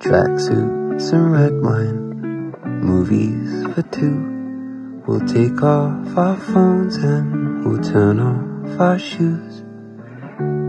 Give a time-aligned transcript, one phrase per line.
[0.00, 5.02] Tracksuits and red wine, movies for two.
[5.06, 9.62] We'll take off our phones and we'll turn off our shoes.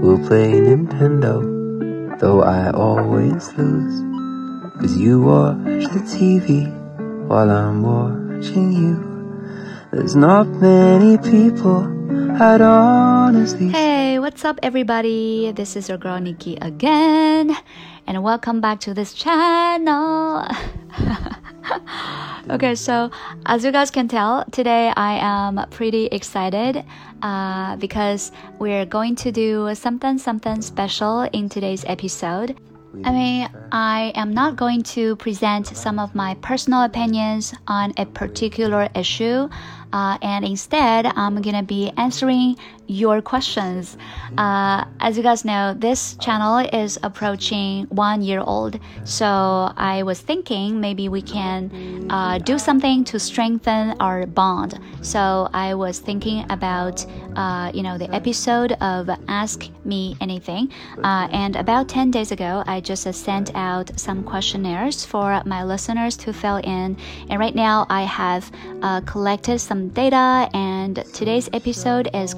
[0.03, 4.01] We'll play Nintendo, though I always lose.
[4.81, 6.67] Cause you watch the TV
[7.29, 8.99] while I'm watching you.
[9.93, 11.87] There's not many people
[12.41, 13.69] I'd honestly.
[13.69, 15.53] Hey, what's up, everybody?
[15.53, 17.55] This is your girl Nikki again,
[18.07, 20.45] and welcome back to this channel.
[22.49, 23.11] okay, so
[23.45, 26.83] as you guys can tell, today I am pretty excited
[27.21, 32.57] uh, because we're going to do something something special in today's episode.
[33.05, 38.05] I mean, I am not going to present some of my personal opinions on a
[38.05, 39.47] particular issue,
[39.93, 43.97] uh, and instead, I'm gonna be answering your questions.
[44.37, 50.19] Uh, as you guys know, this channel is approaching one year old, so I was
[50.19, 54.79] thinking maybe we can uh, do something to strengthen our bond.
[55.01, 57.05] So I was thinking about,
[57.35, 60.71] uh, you know, the episode of Ask Me Anything,
[61.03, 66.17] uh, and about 10 days ago, I just sent out some questionnaires for my listeners
[66.17, 66.97] to fill in,
[67.29, 72.33] and right now I have uh, collected some data, and today's episode is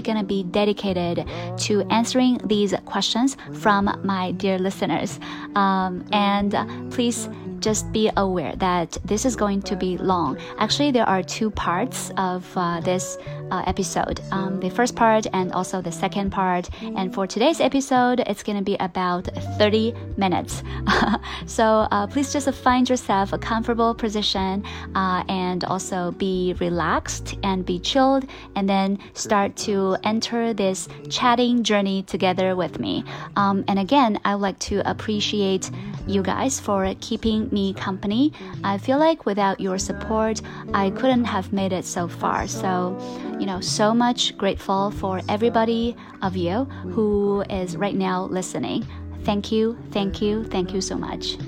[0.00, 1.26] going to be dedicated
[1.58, 5.18] to answering these questions from my dear listeners.
[5.54, 7.28] Um, and please
[7.64, 10.36] just be aware that this is going to be long.
[10.58, 13.16] Actually, there are two parts of uh, this
[13.50, 16.68] uh, episode um, the first part and also the second part.
[16.82, 20.62] And for today's episode, it's going to be about 30 minutes.
[21.46, 27.64] so uh, please just find yourself a comfortable position uh, and also be relaxed and
[27.64, 28.26] be chilled,
[28.56, 33.04] and then start to enter this chatting journey together with me.
[33.36, 35.70] Um, and again, I would like to appreciate
[36.06, 38.32] you guys for keeping me company.
[38.64, 40.42] I feel like without your support,
[40.74, 42.46] I couldn't have made it so far.
[42.48, 42.98] So,
[43.40, 46.64] you know, so much grateful for everybody of you
[46.94, 48.84] who is right now listening.
[49.22, 51.38] Thank you, thank you, thank you so much.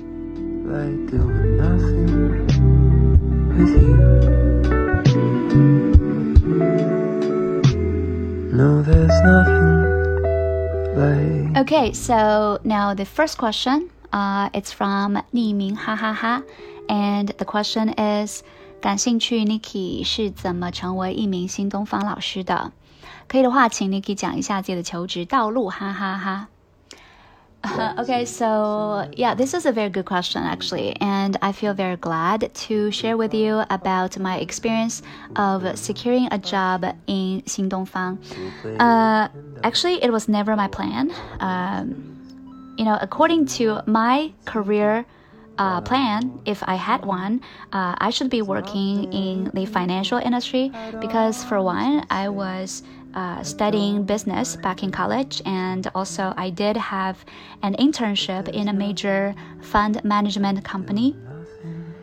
[0.65, 2.47] Like doing nothing
[3.49, 3.97] with you.
[8.51, 9.69] No, there's nothing
[10.97, 11.57] like.
[11.61, 16.42] Okay, so now the first question uh, it's from 匿名哈哈哈，
[16.88, 18.42] and the question is
[18.80, 22.72] 感兴趣 Niki 是怎么成为一名新东方老师的？
[23.28, 26.48] 可以的话，请 Niki 讲一下自己的求职道路，哈哈哈。
[27.96, 32.90] okay, so yeah, this is a very good question actually, and I feel very glad to
[32.90, 35.00] share with you about my experience
[35.36, 38.18] of securing a job in Xingdongfang.
[38.80, 39.28] Uh,
[39.62, 41.12] actually, it was never my plan.
[41.38, 42.15] Um,
[42.77, 45.05] you know, according to my career
[45.57, 47.41] uh, plan, if I had one,
[47.73, 52.83] uh, I should be working in the financial industry because, for one, I was
[53.15, 57.25] uh, studying business back in college, and also I did have
[57.63, 61.15] an internship in a major fund management company.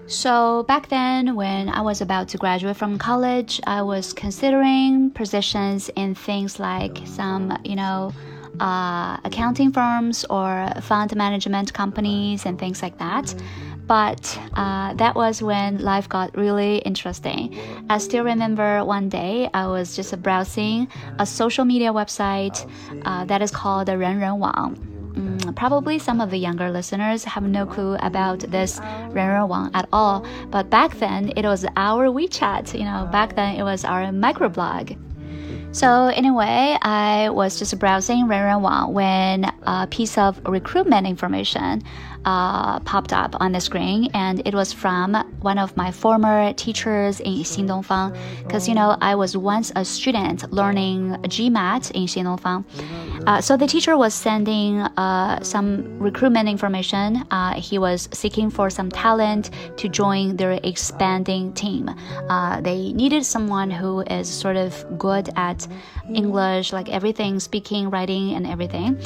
[0.07, 5.89] So, back then, when I was about to graduate from college, I was considering positions
[5.97, 8.13] in things like some, you know,
[8.61, 13.35] uh, accounting firms or fund management companies and things like that.
[13.87, 17.55] But uh, that was when life got really interesting.
[17.91, 20.89] I still remember one day I was just browsing
[21.19, 22.57] a social media website
[23.05, 24.79] uh, that is called Renrenwang.
[25.15, 28.81] Mm, probably some of the younger listeners have no clue about this
[29.13, 32.77] Renrenwang at all, but back then it was our WeChat.
[32.77, 34.97] You know, back then it was our microblog.
[35.73, 41.83] So anyway, I was just browsing Renrenwang when a piece of recruitment information
[42.25, 47.21] uh, popped up on the screen, and it was from one of my former teachers
[47.21, 48.17] in Xingdongfang.
[48.43, 52.65] Because you know, I was once a student learning GMAT in Xingdongfang.
[53.27, 57.25] Uh, so the teacher was sending uh, some recruitment information.
[57.31, 61.89] Uh, he was seeking for some talent to join their expanding team.
[62.29, 65.67] Uh, they needed someone who is sort of good at
[66.13, 68.99] English, like everything, speaking, writing, and everything.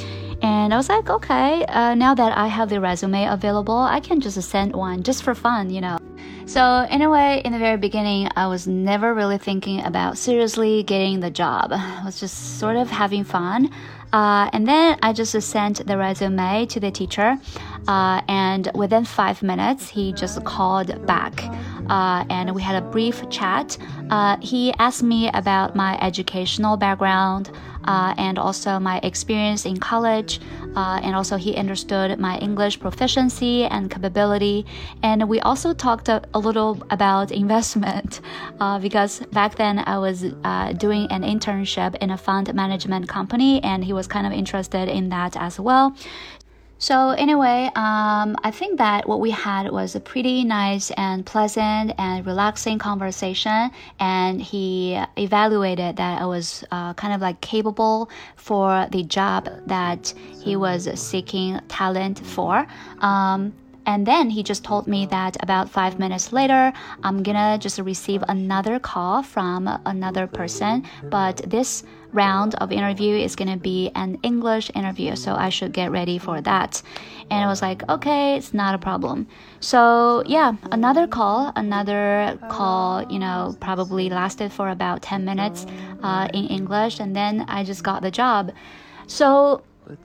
[0.42, 4.20] And I was like, okay, uh, now that I have the resume available, I can
[4.20, 5.98] just send one just for fun, you know.
[6.46, 11.30] So, anyway, in the very beginning, I was never really thinking about seriously getting the
[11.30, 11.72] job.
[11.72, 13.70] I was just sort of having fun.
[14.10, 17.36] Uh, and then I just sent the resume to the teacher,
[17.86, 21.44] uh, and within five minutes, he just called back.
[21.88, 23.76] uh, and we had a brief chat.
[24.10, 27.50] Uh, he asked me about my educational background
[27.88, 30.40] uh, and also my experience in college.
[30.76, 34.66] Uh, and also, he understood my English proficiency and capability.
[35.02, 38.20] And we also talked a, a little about investment
[38.60, 43.62] uh, because back then I was uh, doing an internship in a fund management company,
[43.64, 45.96] and he was kind of interested in that as well.
[46.80, 51.92] So anyway, um, I think that what we had was a pretty nice and pleasant
[51.98, 58.86] and relaxing conversation, and he evaluated that I was uh, kind of like capable for
[58.92, 60.14] the job that
[60.44, 62.64] he was seeking talent for.
[63.00, 63.52] Um,
[63.88, 68.22] and then he just told me that about five minutes later, I'm gonna just receive
[68.28, 70.84] another call from another person.
[71.04, 75.90] But this round of interview is gonna be an English interview, so I should get
[75.90, 76.82] ready for that.
[77.30, 79.26] And I was like, okay, it's not a problem.
[79.60, 85.64] So yeah, another call, another call, you know, probably lasted for about 10 minutes
[86.02, 88.52] uh, in English, and then I just got the job.
[89.06, 89.62] So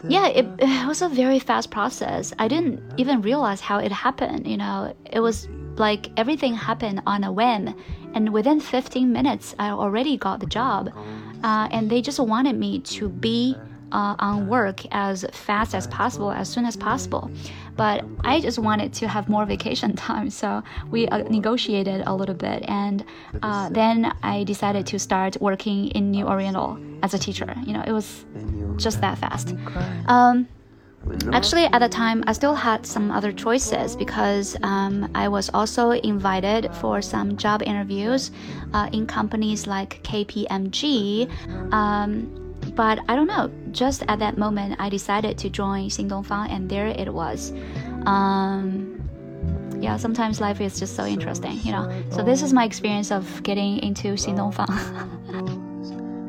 [0.07, 2.33] yeah, it, it was a very fast process.
[2.39, 4.47] I didn't even realize how it happened.
[4.47, 7.74] You know, it was like everything happened on a whim,
[8.13, 10.91] and within 15 minutes, I already got the job.
[11.44, 13.56] Uh, and they just wanted me to be
[13.94, 17.29] uh, on work as fast as possible, as soon as possible.
[17.75, 22.36] But I just wanted to have more vacation time, so we uh, negotiated a little
[22.36, 23.06] bit, and
[23.41, 27.53] uh, then I decided to start working in New Oriental as a teacher.
[27.65, 28.25] You know, it was
[28.78, 29.56] just that fast.
[30.08, 30.48] Um,
[31.34, 35.92] Actually, at the time, I still had some other choices because um, I was also
[35.92, 38.31] invited for some job interviews
[38.74, 41.30] uh, in companies like KPMG.
[41.74, 46.70] Um, but I don't know, just at that moment, I decided to join Xingdongfang, and
[46.70, 47.52] there it was.
[48.06, 49.02] Um,
[49.81, 51.92] yeah, sometimes life is just so interesting, you know.
[52.12, 55.60] So this is my experience of getting into Xingdongfang.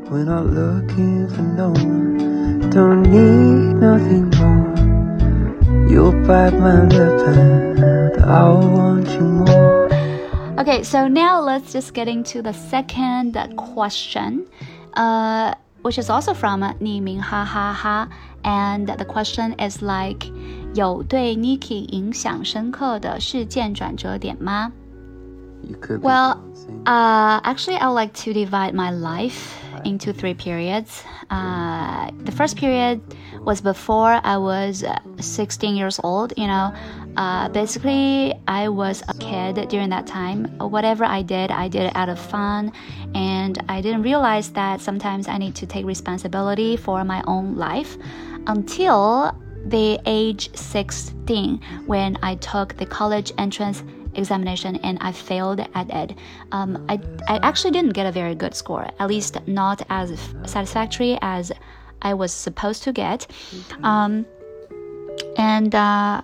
[0.09, 5.89] We're not looking for no one, don't need nothing more.
[5.89, 9.89] You'll bite my lip and I'll want you more.
[10.59, 14.45] Okay, so now let's just get into the second question.
[14.94, 18.09] Uh, which is also from 匿名哈哈哈
[18.44, 20.27] and the question is like
[20.73, 24.71] 有对 Niki 影响深刻的事件转折点吗
[26.02, 26.43] Well,
[26.87, 31.02] uh, actually, I would like to divide my life into three periods.
[31.31, 33.00] Uh, the first period
[33.40, 34.84] was before I was
[35.20, 36.32] 16 years old.
[36.37, 36.75] You know,
[37.16, 40.46] uh, basically, I was a kid during that time.
[40.58, 42.72] Whatever I did, I did it out of fun,
[43.14, 47.96] and I didn't realize that sometimes I need to take responsibility for my own life
[48.46, 49.37] until
[49.67, 53.82] the age 16 when I took the college entrance
[54.16, 56.19] examination and I failed at it.
[56.52, 61.19] Um, I, I actually didn't get a very good score, at least not as satisfactory
[61.22, 61.52] as
[62.02, 63.26] I was supposed to get.
[63.82, 64.26] Um,
[65.37, 66.22] and uh,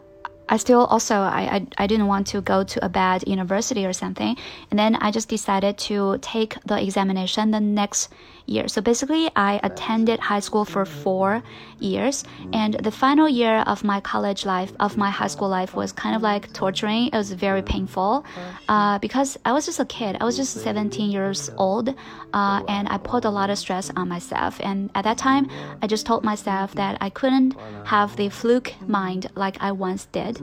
[0.51, 3.93] I still also I, I, I didn't want to go to a bad university or
[3.93, 4.37] something,
[4.71, 8.13] and then I just decided to take the examination the next
[8.47, 8.69] year.
[8.69, 11.43] So basically, I attended high school for four
[11.79, 15.93] years, and the final year of my college life, of my high school life, was
[15.93, 17.09] kind of like torturing.
[17.09, 18.25] It was very painful
[18.69, 20.17] uh, because I was just a kid.
[20.21, 21.89] I was just 17 years old,
[22.33, 24.61] uh, and I put a lot of stress on myself.
[24.63, 25.49] And at that time,
[25.83, 30.41] I just told myself that I couldn't have the fluke mind like I once did.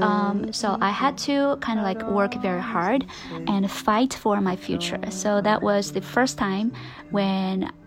[0.00, 3.06] Um, so I had to kind of like work very hard
[3.46, 5.00] and fight for my future.
[5.10, 6.72] So that was the first time
[7.10, 7.39] when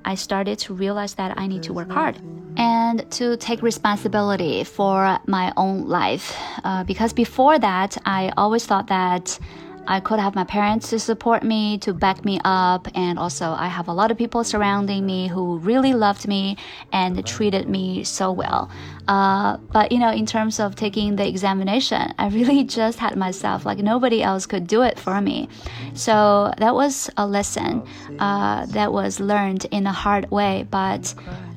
[0.05, 2.15] I started to realize that I need to work hard
[2.57, 6.35] and to take responsibility for my own life.
[6.63, 9.39] Uh, because before that, I always thought that
[9.85, 13.67] I could have my parents to support me, to back me up, and also I
[13.67, 16.57] have a lot of people surrounding me who really loved me
[16.91, 18.69] and treated me so well.
[19.07, 23.65] Uh, but you know, in terms of taking the examination, I really just had myself.
[23.65, 25.49] Like nobody else could do it for me.
[25.93, 27.83] So that was a lesson
[28.19, 31.13] uh, that was learned in a hard way, but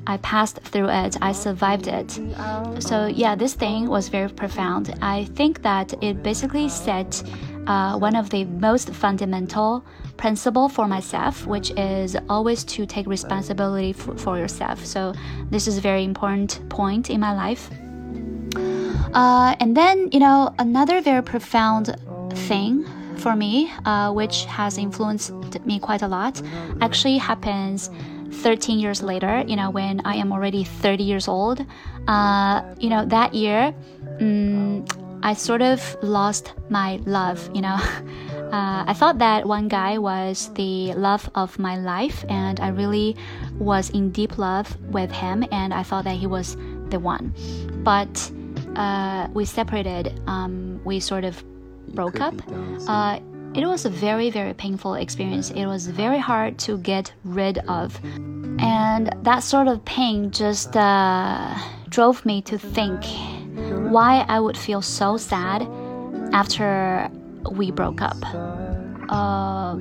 [0.07, 2.11] I passed through it, I survived it.
[2.79, 4.95] So, yeah, this thing was very profound.
[5.01, 7.21] I think that it basically set
[7.67, 9.83] uh, one of the most fundamental
[10.15, 14.83] principle for myself, which is always to take responsibility for yourself.
[14.85, 15.13] So,
[15.51, 17.69] this is a very important point in my life.
[19.13, 21.95] Uh, and then, you know, another very profound
[22.33, 22.85] thing
[23.17, 25.31] for me, uh, which has influenced
[25.65, 26.41] me quite a lot,
[26.81, 27.89] actually happens
[28.31, 31.65] 13 years later, you know, when I am already 30 years old,
[32.07, 33.73] uh, you know, that year,
[34.19, 34.85] um,
[35.23, 37.77] I sort of lost my love, you know.
[38.47, 43.17] Uh, I thought that one guy was the love of my life, and I really
[43.59, 46.55] was in deep love with him, and I thought that he was
[46.87, 47.33] the one.
[47.83, 48.31] But
[48.77, 50.21] uh, we separated.
[50.27, 51.43] Um, we sort of
[51.93, 52.35] broke up.
[52.87, 53.19] Uh,
[53.53, 55.51] it was a very, very painful experience.
[55.51, 57.99] It was very hard to get rid of.
[58.59, 61.57] And that sort of pain just uh,
[61.89, 63.03] drove me to think
[63.89, 65.67] why I would feel so sad
[66.33, 67.09] after
[67.51, 68.17] we broke up.
[69.09, 69.77] Uh,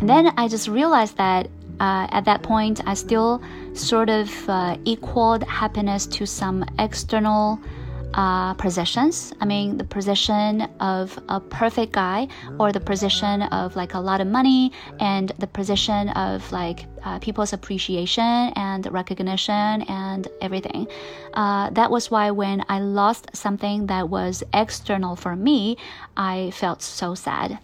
[0.00, 1.46] and then I just realized that
[1.80, 7.58] uh, at that point, I still sort of uh, equaled happiness to some external
[8.14, 9.32] uh, positions.
[9.40, 14.20] I mean, the position of a perfect guy, or the position of like a lot
[14.20, 20.86] of money, and the position of like uh, people's appreciation and recognition and everything.
[21.34, 25.76] Uh, that was why when I lost something that was external for me,
[26.16, 27.58] I felt so sad.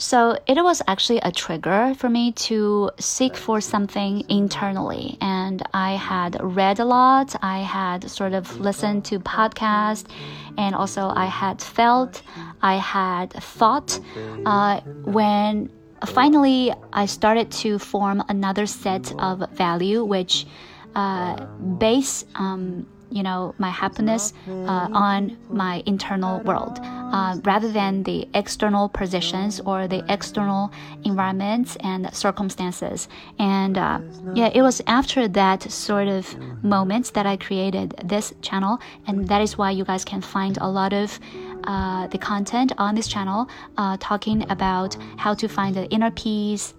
[0.00, 5.18] So it was actually a trigger for me to seek for something internally.
[5.20, 10.06] And I had read a lot, I had sort of listened to podcasts,
[10.56, 12.22] and also I had felt,
[12.62, 13.98] I had thought
[14.46, 15.68] uh, when
[16.06, 20.46] finally I started to form another set of value, which
[20.94, 21.44] uh,
[21.78, 28.28] base um, you know my happiness uh, on my internal world uh, rather than the
[28.34, 30.70] external positions or the external
[31.04, 33.08] environments and circumstances.
[33.38, 34.00] And uh,
[34.34, 39.40] yeah it was after that sort of moments that i created this channel and that
[39.40, 41.18] is why you guys can find a lot of
[41.64, 46.74] uh, the content on this channel uh, talking about how to find the inner peace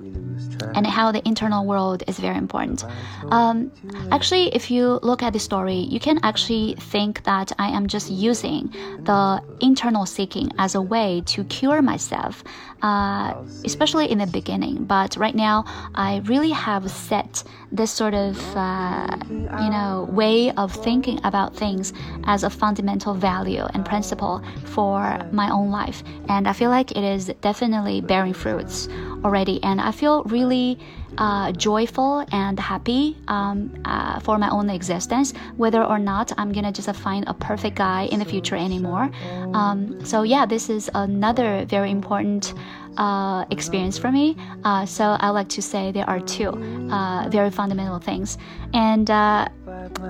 [0.75, 2.83] and how the internal world is very important.
[3.29, 3.71] Um,
[4.11, 8.09] actually, if you look at the story, you can actually think that I am just
[8.09, 8.69] using
[9.03, 12.43] the internal seeking as a way to cure myself,
[12.81, 14.85] uh, especially in the beginning.
[14.85, 20.73] But right now, I really have set this sort of uh, you know way of
[20.73, 21.93] thinking about things
[22.25, 27.03] as a fundamental value and principle for my own life, and I feel like it
[27.03, 28.87] is definitely bearing fruits
[29.23, 30.79] already, and I feel really
[31.17, 36.71] uh, joyful and happy um, uh, for my own existence, whether or not I'm gonna
[36.71, 39.11] just find a perfect guy in the future anymore.
[39.53, 42.53] Um, so yeah, this is another very important
[42.97, 44.35] uh, experience for me.
[44.63, 46.49] Uh, so I like to say there are two
[46.91, 48.37] uh, very fundamental things.
[48.73, 49.47] And uh,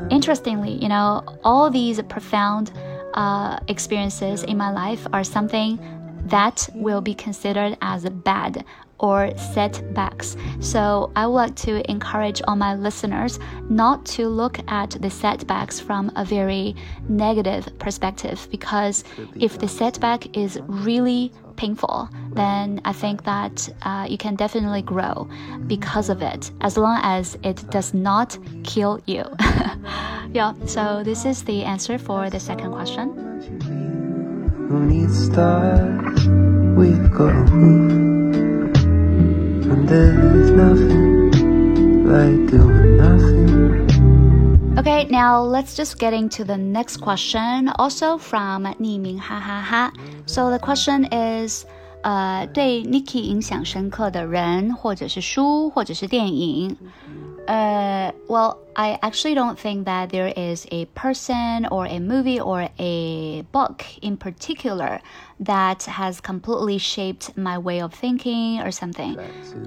[0.09, 2.71] interestingly, you know, all these profound
[3.13, 5.79] uh, experiences in my life are something
[6.25, 8.65] that will be considered as bad
[8.99, 10.35] or setbacks.
[10.59, 13.39] So I would like to encourage all my listeners
[13.69, 16.75] not to look at the setbacks from a very
[17.07, 19.03] negative perspective because
[19.35, 25.29] if the setback is really painful, then I think that uh, you can definitely grow
[25.67, 29.25] because of it, as long as it does not kill you.
[30.33, 33.07] yeah, so this is the answer for the second question.
[34.69, 36.27] Who needs stars?
[36.79, 38.75] We've got a roof,
[39.71, 44.28] and there's nothing like doing nothing.
[44.79, 49.21] Okay, now let's just get into the next question, also from Ni Ming.
[50.25, 51.65] So the question is.
[51.65, 51.67] Uh,
[52.01, 56.77] 呃，对 Nikki 影响深刻的人，或者是书，或者是电影。
[57.47, 63.41] uh, well, I actually don't think that there is a person or a movie or a
[63.51, 65.01] book in particular
[65.41, 69.17] that has completely shaped my way of thinking or something.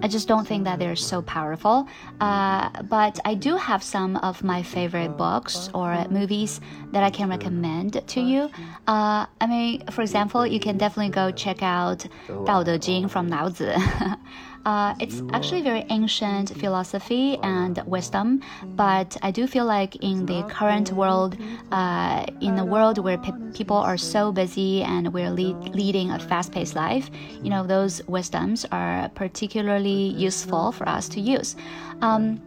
[0.03, 1.89] I just don't think that they're so powerful.
[2.21, 6.61] Uh, but I do have some of my favorite books or movies
[6.93, 8.51] that I can recommend to you.
[8.87, 13.29] Uh, I mean, for example, you can definitely go check out Dao De Jing from
[13.29, 13.73] Laozi.
[14.65, 18.41] Uh, it's actually very ancient philosophy and wisdom,
[18.77, 21.37] but I do feel like in the current world,
[21.73, 26.19] uh, in a world where pe people are so busy and we're lead leading a
[26.19, 27.11] fast-paced life,
[27.43, 31.57] you know, those wisdoms are particularly useful for us to use.
[32.03, 32.41] Um,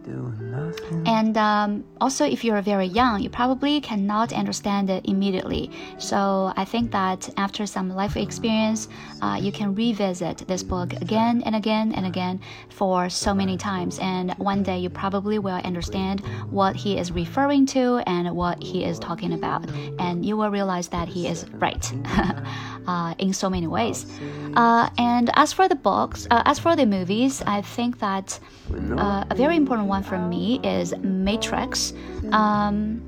[1.06, 5.70] and um, also, if you're very young, you probably cannot understand it immediately.
[5.98, 8.88] So I think that after some life experience,
[9.22, 13.98] uh, you can revisit this book again and again and again for so many times.
[14.00, 16.20] And one day you probably will understand
[16.50, 19.68] what he is referring to and what he is talking about.
[19.98, 21.92] And you will realize that he is right
[22.86, 24.06] uh, in so many ways.
[24.54, 28.38] Uh, and as for the books, uh, as for the movies, I think that
[28.72, 31.92] uh, a very important one for me is Matrix.
[32.32, 33.02] Um,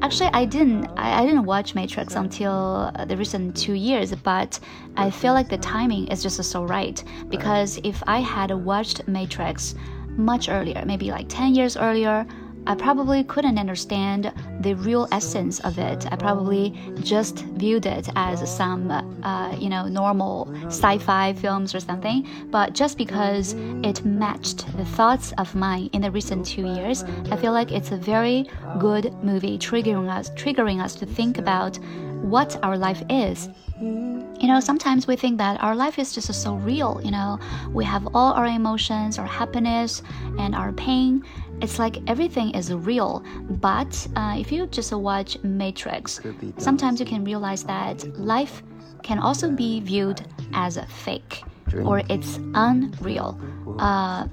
[0.00, 0.86] Actually, I didn't.
[0.96, 4.60] I, I, didn't watch Matrix until the recent two years, but
[4.96, 7.02] I feel like the timing is just so right.
[7.28, 9.74] Because if I had watched Matrix
[10.10, 12.24] much earlier, maybe like ten years earlier,
[12.68, 16.06] I probably couldn't understand the real essence of it.
[16.12, 22.28] I probably just viewed it as some, uh, you know, normal sci-fi films or something.
[22.50, 27.36] But just because it matched the thoughts of mine in the recent two years, I
[27.36, 28.46] feel like it's a very
[28.78, 31.78] good movie, triggering us, triggering us to think about
[32.22, 33.48] what our life is
[33.80, 37.38] you know, sometimes we think that our life is just so real, you know,
[37.72, 40.02] we have all our emotions, our happiness,
[40.38, 41.24] and our pain.
[41.60, 43.24] It's like everything is real.
[43.50, 46.20] But uh, if you just watch Matrix,
[46.56, 48.62] sometimes you can realize that life
[49.02, 50.22] can also be viewed
[50.52, 51.42] as a fake
[51.84, 53.38] or it's unreal.
[53.78, 54.26] Uh,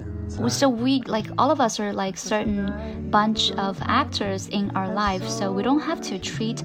[0.48, 5.28] so we like all of us are like certain bunch of actors in our life
[5.30, 6.64] so we don't have to treat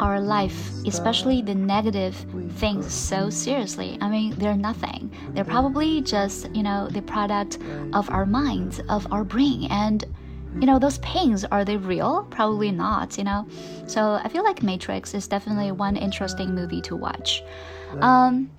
[0.00, 2.14] our life, especially the negative
[2.56, 3.98] things, so seriously.
[4.00, 5.10] I mean, they're nothing.
[5.30, 7.58] They're probably just, you know, the product
[7.92, 9.68] of our minds, of our brain.
[9.70, 10.04] And,
[10.54, 12.26] you know, those pains, are they real?
[12.30, 13.46] Probably not, you know?
[13.86, 17.42] So I feel like Matrix is definitely one interesting movie to watch.
[18.00, 18.50] Um,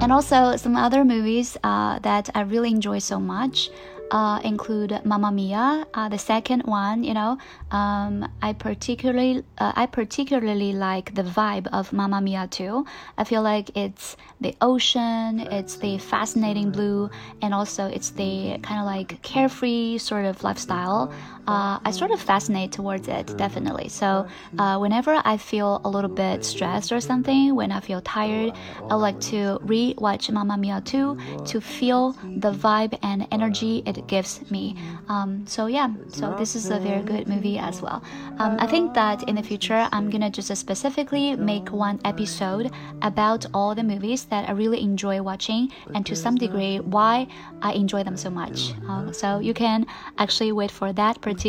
[0.00, 3.70] and also some other movies uh, that I really enjoy so much
[4.10, 7.04] uh, include Mamma Mia, uh, the second one.
[7.04, 7.38] You know,
[7.70, 12.86] um, I particularly uh, I particularly like the vibe of Mamma Mia too.
[13.16, 17.10] I feel like it's the ocean, it's the fascinating blue,
[17.42, 21.12] and also it's the kind of like carefree sort of lifestyle.
[21.50, 23.88] Uh, I sort of fascinate towards it definitely.
[23.88, 28.52] So uh, whenever I feel a little bit stressed or something, when I feel tired,
[28.88, 34.48] I like to re-watch Mamma Mia 2 to feel the vibe and energy it gives
[34.52, 34.76] me.
[35.08, 38.00] Um, so yeah, so this is a very good movie as well.
[38.38, 42.70] Um, I think that in the future I'm gonna just specifically make one episode
[43.02, 47.26] about all the movies that I really enjoy watching and to some degree why
[47.60, 48.72] I enjoy them so much.
[48.88, 49.86] Um, so you can
[50.18, 51.39] actually wait for that particular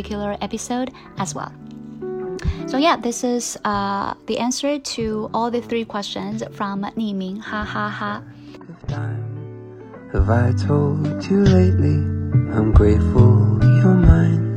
[0.41, 1.51] episode as well.
[2.67, 7.37] So yeah, this is uh, the answer to all the three questions from Ni Ming.
[7.37, 8.23] Ha ha ha.
[10.13, 11.95] Have I told you lately?
[12.55, 14.51] I'm grateful you're mine.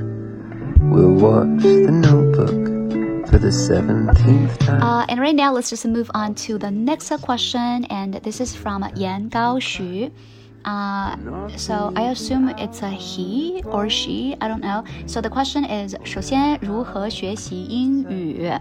[0.91, 4.83] We'll watch the notebook for the 17th time.
[4.83, 7.85] Uh, and right now, let's just move on to the next question.
[7.87, 10.13] And this is from Yan Gao Xu.
[10.66, 11.16] Uh,
[11.56, 14.36] so I assume it's a he or she.
[14.42, 14.84] I don't know.
[15.08, 18.52] So the question is: 首先如何学习英语？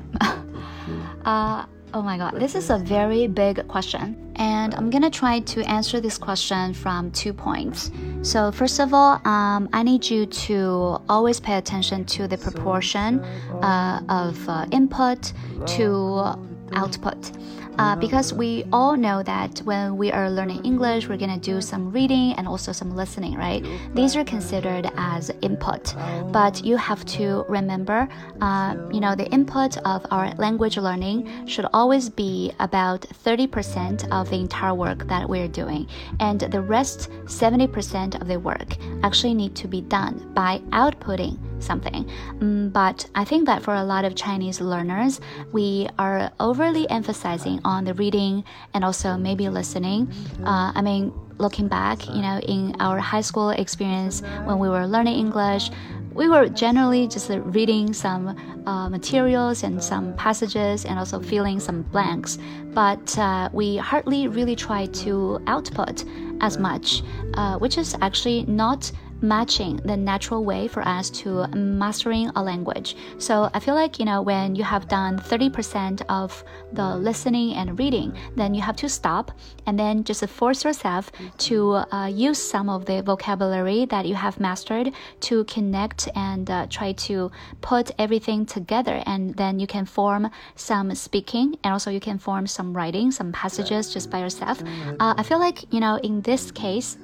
[1.25, 4.14] uh, Oh my god, this is a very big question.
[4.37, 7.90] And I'm gonna try to answer this question from two points.
[8.23, 13.21] So, first of all, um, I need you to always pay attention to the proportion
[13.62, 15.33] uh, of uh, input
[15.79, 16.37] to
[16.75, 17.33] output.
[17.78, 21.92] Uh, because we all know that when we are learning English, we're gonna do some
[21.92, 23.66] reading and also some listening, right?
[23.96, 25.96] These are considered as input,
[26.32, 28.08] but you have to remember,
[28.42, 34.30] uh, you know, the input of our language learning should always be about 30% of
[34.30, 35.88] the entire work that we're doing,
[36.20, 42.10] and the rest 70% of the work actually need to be done by outputting something.
[42.42, 47.60] Um, but I think that for a lot of Chinese learners, we are overly emphasizing
[47.65, 50.12] on the reading and also maybe listening.
[50.43, 54.86] Uh, I mean, looking back, you know, in our high school experience when we were
[54.86, 55.69] learning English,
[56.13, 61.82] we were generally just reading some uh, materials and some passages and also filling some
[61.84, 62.38] blanks,
[62.73, 66.06] but uh, we hardly really try to output
[66.41, 67.02] as much,
[67.34, 68.91] uh, which is actually not
[69.24, 72.96] matching the natural way for us to mastering a language.
[73.18, 77.80] So I feel like, you know, when you have done 30% of the listening and
[77.80, 79.32] reading, then you have to stop
[79.66, 84.40] and then just force yourself to uh, use some of the vocabulary that you have
[84.40, 87.32] mastered to connect and uh, try to
[87.62, 89.02] put everything together.
[89.06, 93.32] And then you can form some speaking and also you can form some writing, some
[93.32, 94.62] passages just by yourself.
[95.00, 96.98] Uh, I feel like, you know, in this case,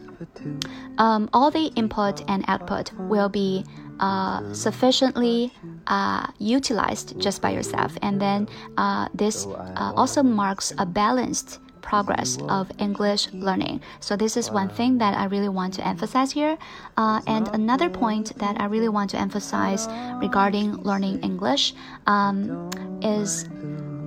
[0.98, 3.66] um, all the input and output will be
[4.00, 5.52] uh, sufficiently
[5.88, 7.98] uh, utilized just by yourself.
[8.02, 13.82] And then uh, this uh, also marks a balanced progress of English learning.
[14.00, 16.58] So, this is one thing that I really want to emphasize here.
[16.98, 19.88] Uh, and another point that I really want to emphasize
[20.22, 21.74] regarding learning English
[22.06, 22.70] um,
[23.02, 23.46] is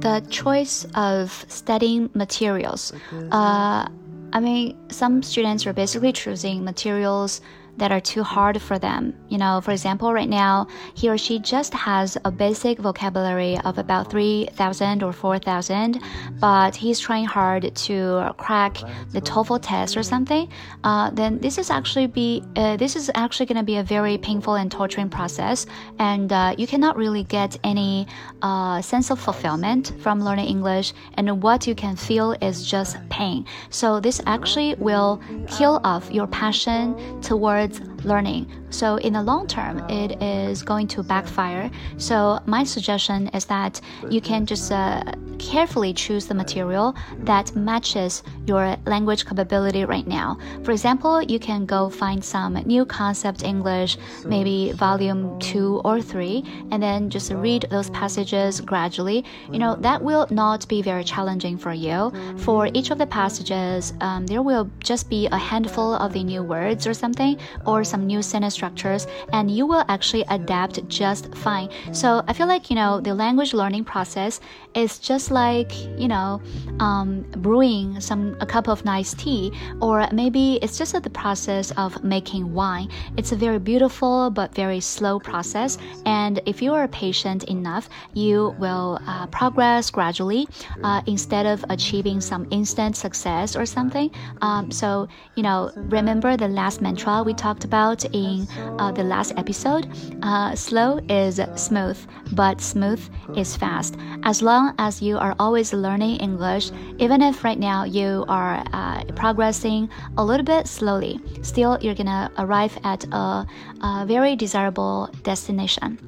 [0.01, 2.93] the choice of studying materials.
[3.31, 3.89] Uh,
[4.33, 7.41] I mean, some students are basically choosing materials
[7.79, 9.15] that are too hard for them.
[9.29, 13.79] You know, for example, right now, he or she just has a basic vocabulary of
[13.79, 16.01] about 3,000 or 4,000,
[16.39, 18.75] but he's trying hard to crack
[19.11, 20.49] the TOEFL test or something.
[20.85, 24.19] Uh, then this is actually be uh, this is actually going to be a very
[24.19, 25.67] painful and torturing process,
[25.99, 28.07] and uh, you cannot really get any
[28.43, 30.93] uh, sense of fulfillment from learning English.
[31.15, 33.47] And what you can feel is just pain.
[33.71, 38.51] So this actually will kill off your passion towards words learning.
[38.71, 41.71] So in the long term, it is going to backfire.
[41.99, 45.03] So my suggestion is that you can just uh,
[45.39, 50.39] carefully choose the material that matches your language capability right now.
[50.63, 56.45] For example, you can go find some new concept English, maybe volume two or three,
[56.71, 59.25] and then just read those passages gradually.
[59.51, 62.13] You know, that will not be very challenging for you.
[62.39, 66.43] For each of the passages, um, there will just be a handful of the new
[66.43, 69.03] words or something, or some new sentence structures,
[69.37, 71.69] and you will actually adapt just fine.
[71.93, 74.41] So I feel like, you know, the language learning process
[74.83, 76.41] is just like, you know,
[76.87, 77.09] um,
[77.47, 79.53] brewing some a cup of nice tea,
[79.87, 82.89] or maybe it's just the process of making wine.
[83.19, 85.71] It's a very beautiful but very slow process,
[86.07, 87.85] and if you are patient enough,
[88.25, 90.43] you will uh, progress gradually
[90.89, 94.09] uh, instead of achieving some instant success or something.
[94.41, 95.59] Um, so, you know,
[95.99, 97.82] remember the last mantra we talked about
[98.13, 98.47] in
[98.79, 99.89] uh, the last episode?
[100.23, 101.99] Uh, slow is smooth,
[102.33, 103.03] but smooth
[103.37, 103.97] is fast.
[104.23, 109.03] As long as you are always learning English, even if right now you are uh,
[109.17, 113.47] progressing a little bit slowly, still you're gonna arrive at a,
[113.83, 115.99] a very desirable destination.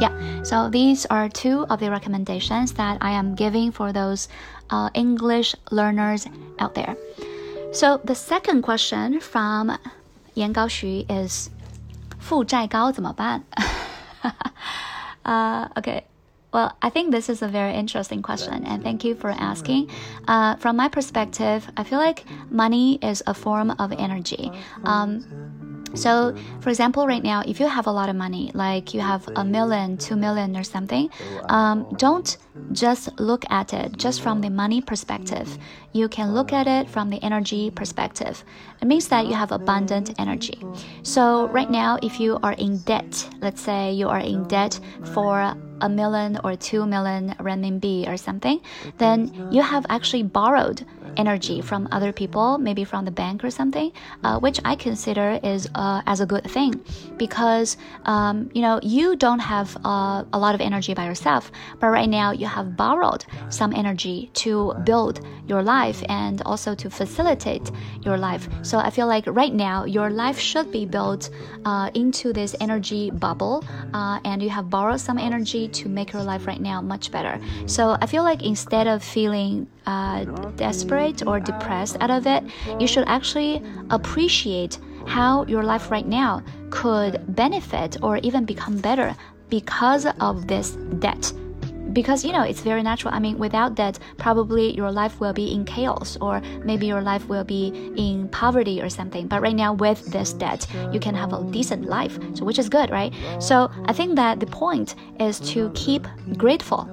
[0.00, 4.28] Yeah, so these are two of the recommendations that I am giving for those
[4.70, 6.26] uh, English learners
[6.58, 6.96] out there.
[7.72, 9.78] So the second question from
[10.35, 11.49] Yan Gaoxu is
[12.19, 13.43] 负债高怎么办?
[15.23, 16.03] uh, okay.
[16.53, 19.89] Well, I think this is a very interesting question, and thank you for asking.
[20.27, 24.49] Uh, from my perspective, I feel like money is a form of energy.
[24.85, 25.25] Um,
[25.94, 29.28] so, for example, right now, if you have a lot of money, like you have
[29.36, 31.10] a million, two million, or something,
[31.48, 32.36] um, don't
[32.72, 35.58] just look at it just from the money perspective.
[35.92, 38.44] You can look at it from the energy perspective.
[38.80, 40.58] It means that you have abundant energy.
[41.02, 44.78] So, right now, if you are in debt, let's say you are in debt
[45.12, 48.60] for a million or two million renminbi or something,
[48.98, 53.92] then you have actually borrowed energy from other people, maybe from the bank or something,
[54.24, 56.80] uh, which I consider is uh, as a good thing
[57.18, 61.88] because um, you know you don't have uh, a lot of energy by yourself, but
[61.88, 67.70] right now you have borrowed some energy to build your life and also to facilitate
[68.02, 68.48] your life.
[68.62, 71.30] So I feel like right now your life should be built
[71.64, 76.22] uh, into this energy bubble, uh, and you have borrowed some energy to make your
[76.22, 77.40] life right now much better.
[77.66, 80.24] So I feel like instead of feeling uh,
[80.56, 82.44] desperate or depressed out of it,
[82.78, 89.16] you should actually appreciate how your life right now could benefit or even become better
[89.48, 91.32] because of this debt
[91.92, 93.14] because you know it's very natural.
[93.14, 97.28] I mean without that probably your life will be in chaos or maybe your life
[97.28, 99.26] will be in poverty or something.
[99.26, 102.68] But right now with this debt you can have a decent life so which is
[102.68, 103.12] good right?
[103.38, 106.88] So i think that the point is to keep grateful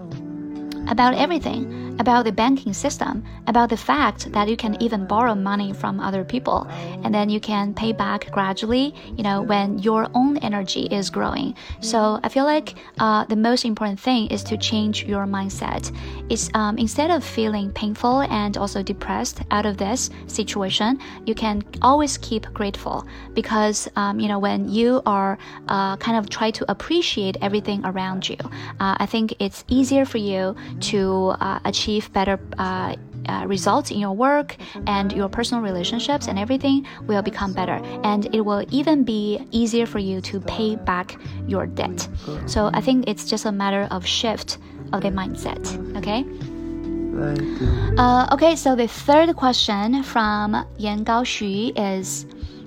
[0.90, 5.74] about everything about the banking system, about the fact that you can even borrow money
[5.74, 6.66] from other people
[7.04, 11.54] and then you can pay back gradually, you know, when your own energy is growing.
[11.82, 15.94] So I feel like uh, the most important thing is to change your mindset.
[16.30, 21.64] It's um, instead of feeling painful and also depressed out of this situation, you can
[21.82, 26.72] always keep grateful because, um, you know, when you are uh, kind of try to
[26.72, 28.38] appreciate everything around you,
[28.80, 30.56] uh, I think it's easier for you
[30.92, 32.95] to uh, achieve achieve better uh,
[33.27, 38.27] uh, results in your work and your personal relationships and everything will become better and
[38.35, 42.07] it will even be easier for you to pay back your debt
[42.47, 44.59] so i think it's just a matter of shift
[44.93, 45.63] of the mindset
[45.97, 46.25] okay
[47.97, 52.27] uh, okay so the third question from yan gaoxu is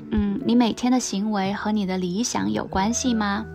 [0.09, 3.45] 嗯，你每天的行为和你的理想有关系吗？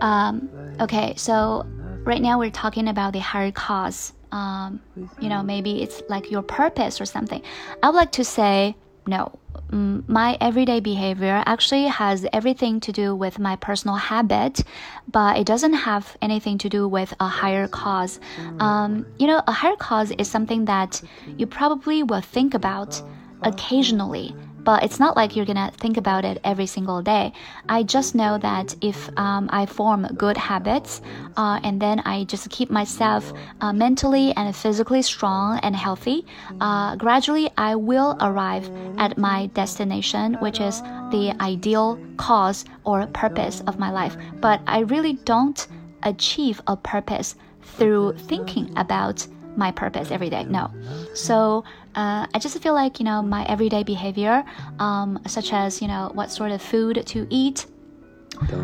[0.00, 1.66] Um, okay, so
[2.04, 4.81] right now we're talking about the higher cause um,
[5.19, 7.41] you know, maybe it's like your purpose or something.
[7.81, 8.75] I would like to say
[9.07, 9.39] no.
[9.71, 14.63] Um, my everyday behavior actually has everything to do with my personal habit,
[15.11, 18.19] but it doesn't have anything to do with a higher cause.
[18.59, 21.01] Um, you know, a higher cause is something that
[21.37, 23.01] you probably will think about
[23.43, 24.35] occasionally
[24.67, 27.31] but it's not like you're gonna think about it every single day.
[27.69, 31.01] I just know that if um, I form good habits
[31.37, 36.25] uh, and then I just keep myself uh, mentally and physically strong and healthy,
[36.59, 40.81] uh, gradually I will arrive at my destination, which is
[41.15, 44.17] the ideal cause or purpose of my life.
[44.41, 45.65] But I really don't
[46.03, 49.25] achieve a purpose through thinking about
[49.57, 50.43] my purpose every day.
[50.43, 50.71] No.
[51.13, 51.63] So
[51.97, 54.45] uh, I just feel like, you know, my everyday behavior,
[54.77, 57.65] um, such as, you know, what sort of food to eat,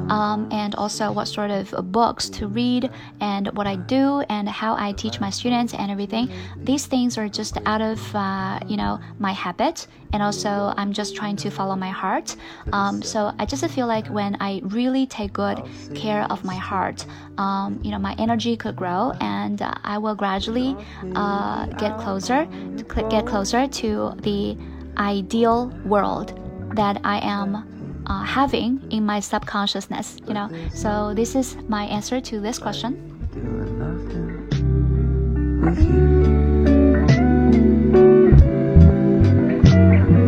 [0.09, 4.75] um, and also what sort of books to read and what I do and how
[4.75, 6.31] I teach my students and everything.
[6.57, 11.15] These things are just out of uh, you know my habit, and also I'm just
[11.15, 12.35] trying to follow my heart.
[12.71, 15.63] Um, so I just feel like when I really take good
[15.95, 17.05] care of my heart,
[17.37, 20.75] um, you know my energy could grow, and I will gradually
[21.15, 22.45] uh, get closer,
[23.09, 24.57] get closer to the
[24.97, 26.39] ideal world
[26.75, 27.72] that I am
[28.05, 30.49] uh, having in my subconsciousness, you know.
[30.73, 33.09] So this is my answer to this question.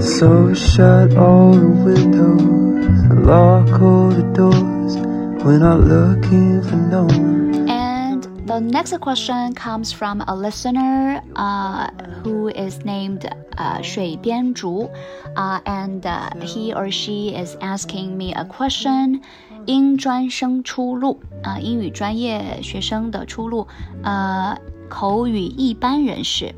[0.01, 2.45] So shut all the windows
[3.25, 4.97] lock all the doors.
[5.43, 7.44] We're not looking for no one.
[8.54, 11.88] And the next question comes from a listener uh,
[12.22, 14.88] who is named uh, 水边竹
[15.34, 19.20] uh, and uh, he or she is asking me a question.
[19.66, 23.66] 英专生出路啊，英语专业学生的出路，
[24.02, 24.56] 呃，
[24.88, 26.54] 口语一般人士。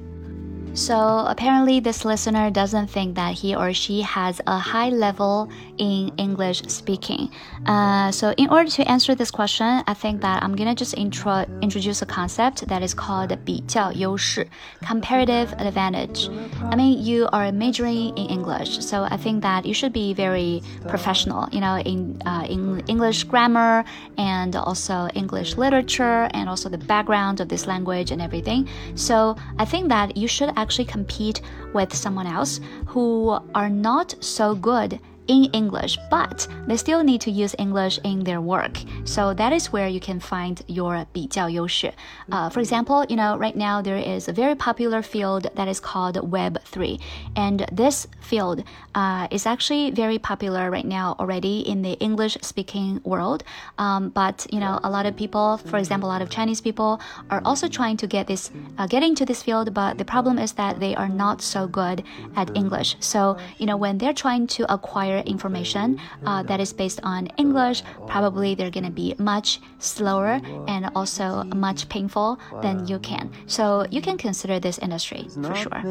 [0.76, 6.11] so apparently, this listener doesn't think that he or she has a high level in
[6.16, 7.30] English speaking.
[7.66, 11.44] Uh, so in order to answer this question, I think that I'm gonna just intro
[11.61, 14.46] introduce a concept that is called 比较优势
[14.80, 16.30] comparative advantage.
[16.70, 20.62] I mean, you are majoring in English, so I think that you should be very
[20.88, 23.85] professional, you know, in uh, in English grammar
[24.16, 28.68] and also English literature and also the background of this language and everything.
[28.94, 31.39] So I think that you should actually actually compete
[31.73, 37.30] with someone else who are not so good in English, but they still need to
[37.30, 38.78] use English in their work.
[39.04, 41.92] So that is where you can find your 比较优势.
[42.28, 45.80] Uh, for example, you know, right now there is a very popular field that is
[45.80, 47.00] called Web3,
[47.37, 53.44] and this field uh, is actually very popular right now already in the English-speaking world.
[53.78, 57.00] Um, but you know, a lot of people, for example, a lot of Chinese people
[57.30, 60.52] are also trying to get this, uh, get into this field, but the problem is
[60.52, 62.02] that they are not so good
[62.37, 62.96] at English.
[63.00, 67.84] So you know, when they're trying to acquire information uh, that is based on English,
[68.08, 73.32] probably they're going to be much slower and also much painful than you can.
[73.47, 75.82] So you can consider this industry for sure.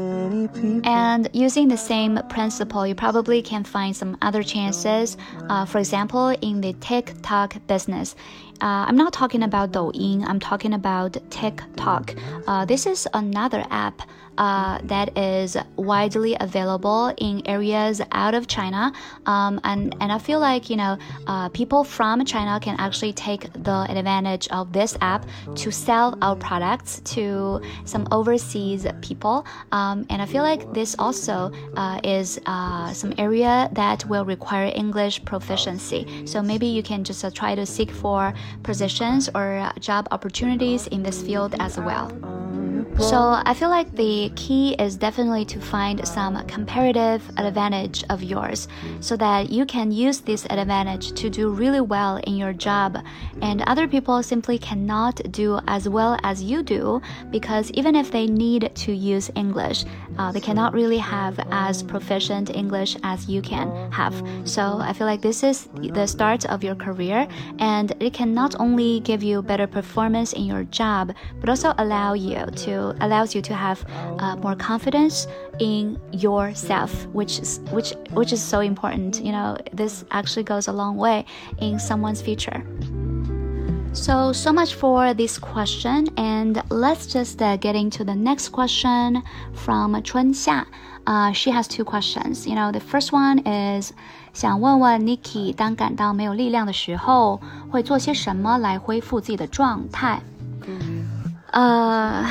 [0.84, 5.16] And using the same principle, you probably can find some other chances.
[5.48, 8.14] Uh, for example, in the TikTok business.
[8.62, 12.14] Uh, I'm not talking about Douyin, I'm talking about TikTok.
[12.46, 14.00] Uh, this is another app
[14.38, 18.92] uh, that is widely available in areas out of China.
[19.26, 23.52] Um, and, and I feel like, you know, uh, people from China can actually take
[23.52, 29.46] the advantage of this app to sell our products to some overseas people.
[29.72, 34.70] Um, and I feel like this also uh, is uh, some area that will require
[34.74, 36.26] English proficiency.
[36.26, 41.02] So maybe you can just uh, try to seek for positions or job opportunities in
[41.02, 42.10] this field as well.
[42.98, 48.68] So I feel like the key is definitely to find some comparative advantage of yours
[49.00, 52.98] so that you can use this advantage to do really well in your job
[53.42, 58.26] and other people simply cannot do as well as you do because even if they
[58.26, 59.84] need to use English,
[60.18, 64.14] uh, they cannot really have as proficient English as you can have.
[64.44, 68.54] So I feel like this is the start of your career and it can not
[68.58, 73.42] only give you better performance in your job but also allow you to allows you
[73.42, 73.84] to have
[74.19, 75.27] uh, more confidence
[75.59, 79.21] in yourself, which is which which is so important.
[79.21, 81.25] You know, this actually goes a long way
[81.59, 82.63] in someone's future.
[83.93, 89.21] So, so much for this question, and let's just uh, get into the next question
[89.53, 90.65] from Chunxia.
[91.05, 92.47] Uh, she has two questions.
[92.47, 93.91] You know, the first one is
[94.31, 100.21] 想问问 Nikki，当感到没有力量的时候，会做些什么来恢复自己的状态？
[101.51, 102.25] 呃。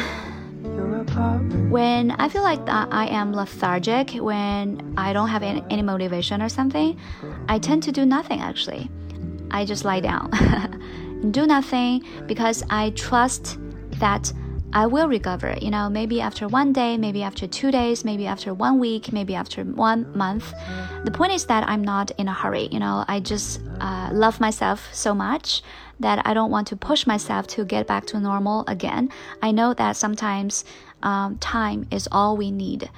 [1.69, 6.99] when I feel like I am lethargic, when I don't have any, motivation or something,
[7.47, 8.89] I tend to do nothing actually.
[9.51, 13.57] I just lie down and do nothing because I trust
[13.99, 14.31] that
[14.73, 15.55] I will recover.
[15.61, 19.33] You know, maybe after one day, maybe after two days, maybe after one week, maybe
[19.35, 20.53] after one month.
[21.05, 22.67] The point is that I'm not in a hurry.
[22.71, 25.61] You know, I just uh, love myself so much
[25.99, 29.10] that I don't want to push myself to get back to normal again.
[29.41, 30.65] I know that sometimes
[31.03, 32.89] um, time is all we need.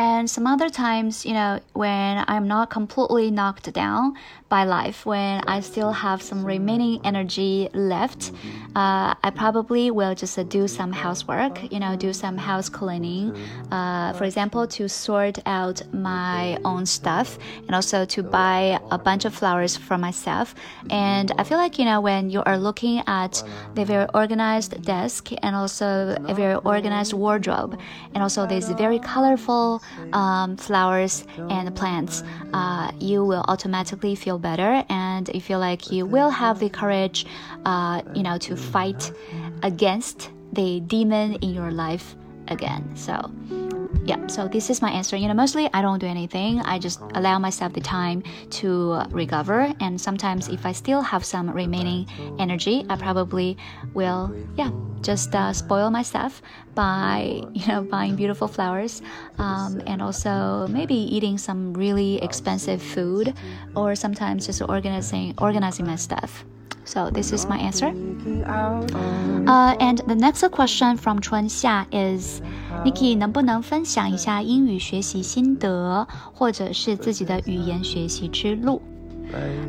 [0.00, 4.16] And some other times, you know, when I'm not completely knocked down
[4.48, 8.32] by life, when I still have some remaining energy left,
[8.74, 13.36] uh, I probably will just uh, do some housework, you know, do some house cleaning,
[13.70, 19.26] uh, for example, to sort out my own stuff and also to buy a bunch
[19.26, 20.54] of flowers for myself.
[20.88, 23.42] And I feel like, you know, when you are looking at
[23.74, 27.78] the very organized desk and also a very organized wardrobe,
[28.14, 29.82] and also this very colorful
[30.12, 32.22] um, flowers and plants,
[32.52, 37.26] uh, you will automatically feel better and you feel like you will have the courage,
[37.64, 39.12] uh, you know, to fight
[39.62, 42.16] against the demon in your life
[42.48, 42.96] again.
[42.96, 43.30] So,
[44.04, 45.16] yeah, so this is my answer.
[45.16, 46.60] You know, mostly I don't do anything.
[46.60, 48.22] I just allow myself the time
[48.60, 49.72] to recover.
[49.80, 52.06] And sometimes, if I still have some remaining
[52.38, 53.56] energy, I probably
[53.94, 54.70] will, yeah,
[55.02, 56.42] just uh, spoil myself
[56.74, 59.02] by, you know, buying beautiful flowers
[59.38, 63.34] um, and also maybe eating some really expensive food
[63.76, 66.44] or sometimes just organizing, organizing my stuff.
[66.89, 67.91] So this is my answer.
[69.47, 72.41] Uh, and the next question from 春夏 is
[72.83, 78.81] Nikki 能不能分享一下英语学习心得，或者是自己的语言学习之路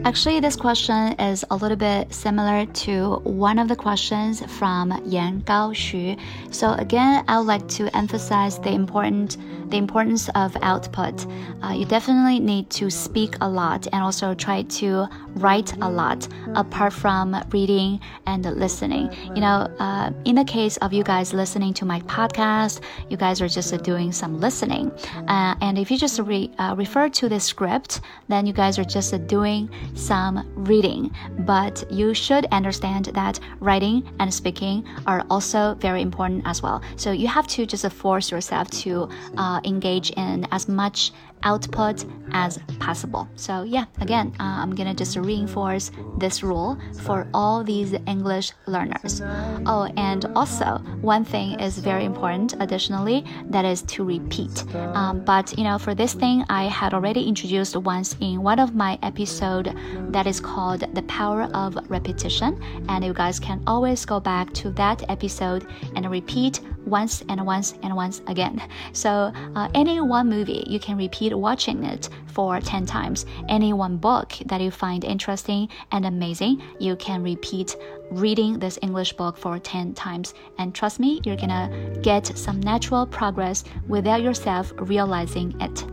[0.05, 5.41] ？Actually, this question is a little bit similar to one of the questions from Yan
[5.41, 6.19] Gaoxu.
[6.51, 9.37] So again, I would like to emphasize the important
[9.71, 11.25] the importance of output.
[11.63, 16.27] Uh, you definitely need to speak a lot and also try to write a lot
[16.55, 19.09] apart from reading and listening.
[19.33, 23.41] You know, uh, in the case of you guys listening to my podcast, you guys
[23.41, 24.91] are just doing some listening.
[25.27, 28.83] Uh, and if you just re, uh, refer to the script, then you guys are
[28.83, 35.75] just doing doing some reading, but you should understand that writing and speaking are also
[35.75, 36.81] very important as well.
[36.95, 41.11] So you have to just force yourself to uh, engage in as much
[41.43, 43.27] output as possible.
[43.35, 49.21] So yeah, again, uh, I'm gonna just reinforce this rule for all these English learners.
[49.65, 52.55] Oh, and also one thing is very important.
[52.59, 54.63] Additionally, that is to repeat.
[54.75, 58.75] Um, but you know, for this thing, I had already introduced once in one of
[58.75, 59.75] my episode
[60.09, 64.71] that is called the power of repetition, and you guys can always go back to
[64.71, 68.61] that episode and repeat once and once and once again.
[68.93, 73.25] So uh, any one movie you can repeat watching it for 10 times.
[73.49, 77.75] Any one book that you find interesting and amazing, you can repeat
[78.11, 80.33] reading this English book for 10 times.
[80.57, 81.69] And trust me, you're gonna
[82.01, 85.85] get some natural progress without yourself realizing it.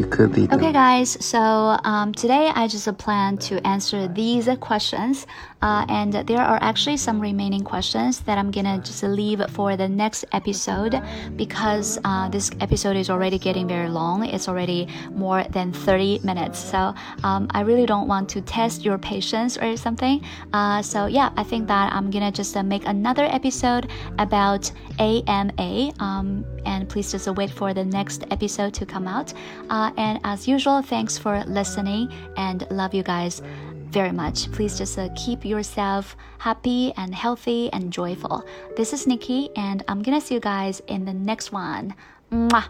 [0.00, 0.48] You could be.
[0.50, 1.22] Okay, guys.
[1.22, 1.38] So
[1.84, 5.26] um, today I just plan to answer these questions,
[5.62, 9.88] uh, and there are actually some remaining questions that I'm gonna just leave for the
[9.88, 11.00] next episode
[11.36, 14.24] because uh, this episode is already getting very long.
[14.24, 16.94] It's already more than 30 minutes, so
[17.24, 20.24] um, I really don't want to test your patience or something.
[20.52, 25.92] Uh, so yeah, I think that I'm gonna just uh, make another episode about AMA,
[26.00, 29.32] um, and please just wait for the next episode to come out.
[29.68, 33.42] Uh, and as usual, thanks for listening and love you guys
[33.90, 34.50] very much.
[34.52, 38.44] Please just uh, keep yourself happy and healthy and joyful.
[38.76, 41.94] This is Nikki, and I'm gonna see you guys in the next one.
[42.32, 42.68] Mwah!